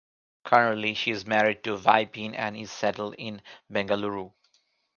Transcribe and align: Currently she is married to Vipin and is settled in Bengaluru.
Currently 0.45 0.95
she 0.95 1.11
is 1.11 1.27
married 1.27 1.63
to 1.65 1.77
Vipin 1.77 2.33
and 2.33 2.57
is 2.57 2.71
settled 2.71 3.13
in 3.19 3.43
Bengaluru. 3.71 4.31